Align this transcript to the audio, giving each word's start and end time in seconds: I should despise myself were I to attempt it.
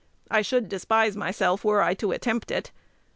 I 0.31 0.41
should 0.41 0.67
despise 0.67 1.15
myself 1.15 1.63
were 1.63 1.83
I 1.83 1.93
to 1.93 2.11
attempt 2.11 2.49
it. 2.49 2.71